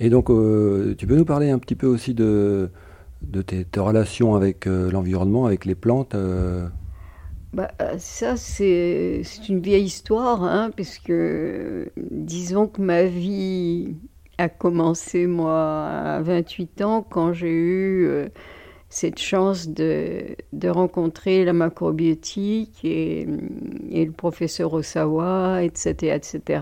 Et 0.00 0.08
donc, 0.08 0.30
euh, 0.30 0.94
tu 0.96 1.06
peux 1.06 1.14
nous 1.14 1.26
parler 1.26 1.50
un 1.50 1.58
petit 1.58 1.76
peu 1.76 1.86
aussi 1.86 2.14
de, 2.14 2.70
de 3.22 3.42
tes, 3.42 3.66
relations 3.78 4.34
avec 4.34 4.66
euh, 4.66 4.90
l'environnement, 4.90 5.46
avec 5.46 5.64
les 5.66 5.74
plantes 5.74 6.16
bah, 7.52 7.72
ça, 7.98 8.36
c'est 8.36 9.22
une 9.48 9.58
vieille 9.58 9.86
histoire, 9.86 10.44
hein, 10.44 10.70
puisque 10.74 11.12
disons 11.96 12.68
que 12.68 12.80
ma 12.80 13.02
vie 13.02 13.96
a 14.38 14.48
commencé, 14.48 15.26
moi, 15.26 15.88
à 15.88 16.20
28 16.22 16.82
ans, 16.82 17.02
quand 17.02 17.32
j'ai 17.32 17.50
eu 17.50 18.08
cette 18.88 19.18
chance 19.18 19.68
de, 19.68 20.36
de, 20.52 20.68
rencontrer 20.68 21.44
la 21.44 21.52
macrobiotique 21.52 22.84
et, 22.84 23.26
et 23.90 24.04
le 24.04 24.12
professeur 24.12 24.72
Osawa, 24.72 25.64
etc., 25.64 26.14
etc. 26.14 26.60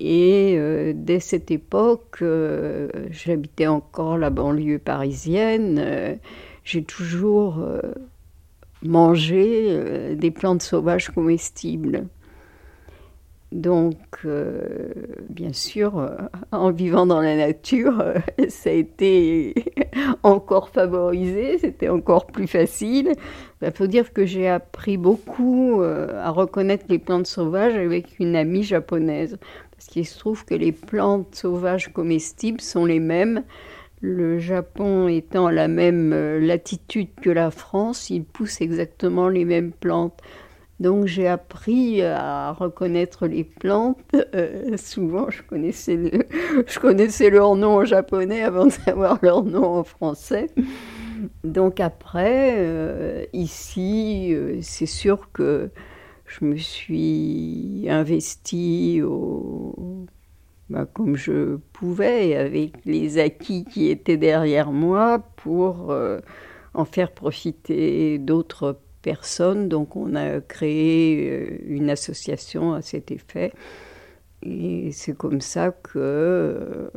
Et 0.00 0.54
euh, 0.56 0.94
dès 0.96 1.20
cette 1.20 1.50
époque, 1.50 2.18
euh, 2.22 2.88
j'habitais 3.10 3.66
encore 3.66 4.16
la 4.16 4.30
banlieue 4.30 4.78
parisienne. 4.78 5.78
Euh, 5.78 6.14
j'ai 6.64 6.82
toujours 6.82 7.62
mangé 8.82 10.14
des 10.14 10.30
plantes 10.30 10.62
sauvages 10.62 11.10
comestibles. 11.10 12.06
Donc, 13.52 13.96
bien 15.28 15.52
sûr, 15.52 16.08
en 16.52 16.70
vivant 16.70 17.04
dans 17.04 17.20
la 17.20 17.36
nature, 17.36 18.02
ça 18.48 18.70
a 18.70 18.74
été 18.74 19.54
encore 20.22 20.68
favorisé, 20.68 21.58
c'était 21.58 21.88
encore 21.88 22.26
plus 22.26 22.46
facile. 22.46 23.08
Il 23.08 23.16
bah, 23.60 23.70
faut 23.72 23.88
dire 23.88 24.12
que 24.12 24.24
j'ai 24.24 24.48
appris 24.48 24.96
beaucoup 24.96 25.82
à 25.82 26.30
reconnaître 26.30 26.84
les 26.88 27.00
plantes 27.00 27.26
sauvages 27.26 27.74
avec 27.74 28.20
une 28.20 28.36
amie 28.36 28.62
japonaise. 28.62 29.36
Parce 29.80 29.92
qu'il 29.92 30.06
se 30.06 30.18
trouve 30.18 30.44
que 30.44 30.54
les 30.54 30.72
plantes 30.72 31.34
sauvages 31.34 31.90
comestibles 31.90 32.60
sont 32.60 32.84
les 32.84 33.00
mêmes. 33.00 33.44
Le 34.02 34.38
Japon 34.38 35.08
étant 35.08 35.46
à 35.46 35.52
la 35.52 35.68
même 35.68 36.12
euh, 36.12 36.38
latitude 36.38 37.08
que 37.22 37.30
la 37.30 37.50
France, 37.50 38.10
il 38.10 38.24
pousse 38.24 38.60
exactement 38.60 39.30
les 39.30 39.46
mêmes 39.46 39.72
plantes. 39.72 40.20
Donc 40.80 41.06
j'ai 41.06 41.28
appris 41.28 42.02
à 42.02 42.52
reconnaître 42.52 43.26
les 43.26 43.44
plantes. 43.44 43.98
Euh, 44.34 44.76
souvent, 44.76 45.30
je 45.30 45.42
connaissais, 45.42 46.26
je 46.66 46.78
connaissais 46.78 47.30
leur 47.30 47.54
nom 47.54 47.76
en 47.76 47.84
japonais 47.84 48.42
avant 48.42 48.64
de 48.66 48.72
savoir 48.72 49.18
leur 49.22 49.44
nom 49.44 49.78
en 49.78 49.84
français. 49.84 50.48
Donc 51.44 51.80
après, 51.80 52.54
euh, 52.56 53.24
ici, 53.32 54.34
c'est 54.62 54.86
sûr 54.86 55.30
que 55.32 55.70
je 56.26 56.44
me 56.44 56.56
suis 56.56 57.86
investie 57.88 59.02
bah, 60.70 60.86
comme 60.86 61.16
je 61.16 61.56
pouvais, 61.72 62.36
avec 62.36 62.84
les 62.84 63.18
acquis 63.18 63.64
qui 63.64 63.88
étaient 63.88 64.16
derrière 64.16 64.70
moi, 64.70 65.18
pour 65.34 65.90
euh, 65.90 66.20
en 66.74 66.84
faire 66.84 67.10
profiter 67.10 68.18
d'autres. 68.18 68.78
Donc 69.54 69.96
on 69.96 70.14
a 70.14 70.40
créé 70.40 71.30
euh, 71.30 71.58
une 71.66 71.90
association 71.90 72.74
à 72.74 72.82
cet 72.82 73.10
effet. 73.10 73.52
Et 74.42 74.90
c'est 74.92 75.16
comme 75.16 75.40
ça 75.40 75.70
que 75.70 75.98
euh, 75.98 76.88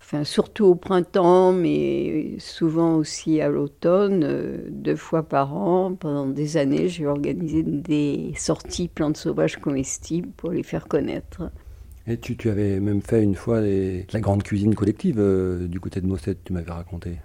enfin 0.00 0.24
surtout 0.24 0.64
au 0.66 0.74
printemps, 0.74 1.52
mais 1.52 2.36
souvent 2.38 2.96
aussi 2.96 3.40
à 3.40 3.48
l'automne, 3.48 4.22
euh, 4.24 4.68
deux 4.70 4.96
fois 4.96 5.22
par 5.22 5.54
an. 5.54 5.94
Pendant 5.94 6.26
des 6.26 6.56
années, 6.56 6.88
j'ai 6.88 7.06
organisé 7.06 7.62
des 7.62 8.32
sorties 8.36 8.88
plantes 8.88 9.16
sauvages 9.16 9.56
comestibles 9.56 10.30
pour 10.36 10.50
les 10.50 10.62
faire 10.62 10.88
connaître. 10.88 11.50
Et 12.08 12.18
tu, 12.18 12.36
avais 12.48 12.78
même 12.78 13.02
fait 13.02 13.20
une 13.20 13.34
fois 13.34 13.60
la 13.60 14.20
grande 14.20 14.44
cuisine 14.44 14.76
collective 14.76 15.20
du 15.68 15.80
côté 15.80 16.00
de 16.00 16.06
Mossette, 16.06 16.44
tu 16.44 16.52
m'avais 16.52 16.70
raconté. 16.70 17.18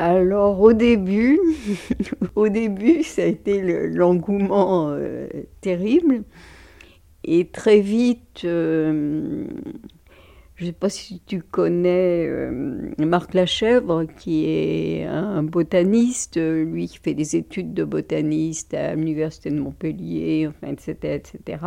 Alors 0.00 0.58
au 0.62 0.72
début, 0.72 1.38
au 2.34 2.48
début, 2.48 3.02
ça 3.02 3.20
a 3.20 3.26
été 3.26 3.60
l'engouement 3.60 4.88
euh, 4.92 5.28
terrible. 5.60 6.22
Et 7.22 7.48
très 7.48 7.80
vite, 7.80 8.40
je 8.40 9.44
ne 10.58 10.66
sais 10.66 10.72
pas 10.72 10.88
si 10.88 11.20
tu 11.26 11.42
connais 11.42 12.26
euh, 12.26 12.94
Marc 12.98 13.34
Lachèvre, 13.34 14.06
qui 14.18 14.46
est 14.46 15.04
un 15.04 15.42
botaniste, 15.42 16.40
lui 16.40 16.88
qui 16.88 16.96
fait 16.96 17.12
des 17.12 17.36
études 17.36 17.74
de 17.74 17.84
botaniste 17.84 18.72
à 18.72 18.94
l'Université 18.94 19.50
de 19.50 19.60
Montpellier, 19.60 20.48
enfin, 20.48 20.72
etc., 20.72 21.16
etc., 21.16 21.58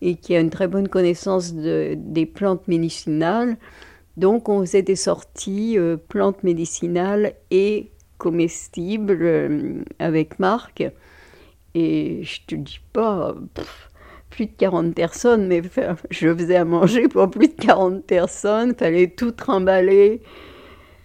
et 0.00 0.16
qui 0.16 0.34
a 0.34 0.40
une 0.40 0.50
très 0.50 0.66
bonne 0.66 0.88
connaissance 0.88 1.54
des 1.54 2.26
plantes 2.26 2.66
médicinales. 2.66 3.56
Donc, 4.16 4.48
on 4.48 4.60
faisait 4.60 4.82
des 4.82 4.96
sorties 4.96 5.78
euh, 5.78 5.96
plantes 5.96 6.42
médicinales 6.42 7.34
et 7.50 7.90
comestibles 8.18 9.18
euh, 9.22 9.82
avec 9.98 10.38
Marc. 10.38 10.84
Et 11.74 12.22
je 12.22 12.40
te 12.46 12.54
dis 12.54 12.80
pas, 12.92 13.34
plus 14.28 14.46
de 14.46 14.52
40 14.52 14.94
personnes, 14.94 15.46
mais 15.46 15.62
je 16.10 16.34
faisais 16.34 16.56
à 16.56 16.64
manger 16.64 17.08
pour 17.08 17.30
plus 17.30 17.48
de 17.48 17.54
40 17.54 18.04
personnes, 18.04 18.74
fallait 18.74 19.08
tout 19.08 19.30
trimballer. 19.30 20.22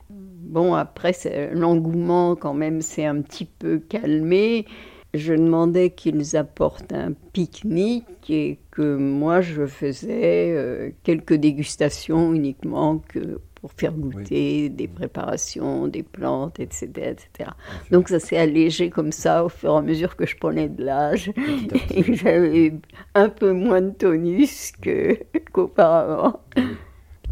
Bon, 0.09 0.75
après, 0.75 1.13
l'engouement, 1.53 2.35
quand 2.35 2.53
même, 2.53 2.81
s'est 2.81 3.05
un 3.05 3.21
petit 3.21 3.45
peu 3.45 3.79
calmé. 3.79 4.65
Je 5.13 5.33
demandais 5.33 5.91
qu'ils 5.91 6.35
apportent 6.35 6.93
un 6.93 7.13
pique-nique 7.33 8.29
et 8.29 8.59
que 8.71 8.95
moi, 8.97 9.41
je 9.41 9.65
faisais 9.65 10.51
euh, 10.51 10.91
quelques 11.03 11.33
dégustations 11.33 12.33
uniquement 12.33 12.99
que 13.07 13.39
pour 13.61 13.71
faire 13.71 13.93
goûter 13.93 14.69
des 14.69 14.87
préparations, 14.87 15.87
des 15.87 16.03
plantes, 16.03 16.59
etc. 16.59 16.87
etc. 16.95 17.49
Donc 17.91 18.09
ça 18.09 18.19
s'est 18.19 18.37
allégé 18.37 18.89
comme 18.89 19.11
ça 19.11 19.43
au 19.43 19.49
fur 19.49 19.73
et 19.73 19.77
à 19.77 19.81
mesure 19.81 20.15
que 20.15 20.25
je 20.25 20.37
prenais 20.37 20.69
de 20.69 20.83
l'âge 20.83 21.31
et 21.91 22.13
j'avais 22.13 22.73
un 23.15 23.29
peu 23.29 23.51
moins 23.51 23.81
de 23.81 23.89
tonus 23.89 24.73
qu'auparavant. 25.53 26.39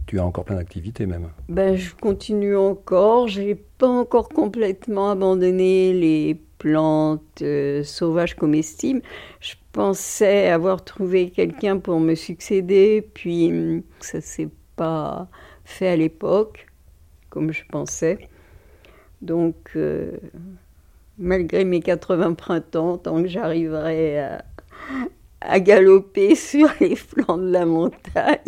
tu 0.08 0.20
as 0.20 0.26
encore 0.26 0.46
plein 0.46 0.56
d'activités 0.56 1.06
même 1.06 1.30
ben, 1.48 1.76
Je 1.76 1.94
continue 1.94 2.58
encore. 2.58 3.28
Je 3.28 3.42
n'ai 3.42 3.56
pas 3.56 3.88
encore 3.88 4.30
complètement 4.30 5.12
abandonné 5.12 5.94
les 5.94 6.42
plantes 6.66 7.44
euh, 7.44 7.84
sauvages 7.84 8.36
comestibles. 8.36 9.04
Je 9.40 9.54
pensais 9.72 10.50
avoir 10.50 10.84
trouvé 10.84 11.30
quelqu'un 11.30 11.78
pour 11.78 12.00
me 12.00 12.16
succéder, 12.16 13.08
puis 13.14 13.50
hum, 13.52 13.84
ça 14.00 14.20
s'est 14.20 14.50
pas 14.76 15.28
fait 15.64 15.90
à 15.90 15.96
l'époque, 15.96 16.66
comme 17.30 17.52
je 17.52 17.62
pensais. 17.70 18.18
Donc, 19.22 19.74
euh, 19.76 20.14
malgré 21.20 21.66
mes 21.66 21.82
80 21.82 22.34
printemps, 22.34 22.98
tant 22.98 23.22
que 23.22 23.28
j'arriverai 23.28 24.40
à 25.42 25.60
galoper 25.60 26.34
sur 26.50 26.68
les 26.80 26.96
flancs 26.96 27.38
de 27.38 27.52
la 27.52 27.68
montagne, 27.68 28.40